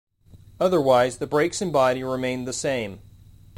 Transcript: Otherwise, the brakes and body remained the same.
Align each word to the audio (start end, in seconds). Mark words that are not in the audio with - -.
Otherwise, 0.59 1.19
the 1.19 1.27
brakes 1.27 1.61
and 1.61 1.71
body 1.71 2.03
remained 2.03 2.47
the 2.47 2.53
same. 2.53 3.01